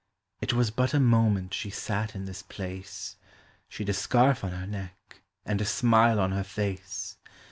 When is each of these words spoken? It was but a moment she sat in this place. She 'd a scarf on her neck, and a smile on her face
It 0.39 0.51
was 0.51 0.71
but 0.71 0.95
a 0.95 0.99
moment 0.99 1.53
she 1.53 1.69
sat 1.69 2.15
in 2.15 2.25
this 2.25 2.41
place. 2.41 3.17
She 3.69 3.83
'd 3.83 3.89
a 3.89 3.93
scarf 3.93 4.43
on 4.43 4.49
her 4.51 4.65
neck, 4.65 5.21
and 5.45 5.61
a 5.61 5.65
smile 5.65 6.19
on 6.19 6.31
her 6.31 6.43
face 6.43 7.17